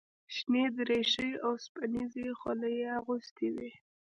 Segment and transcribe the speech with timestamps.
[0.35, 3.71] شنې دریشۍ او اوسپنیزې خولۍ یې اغوستې وې.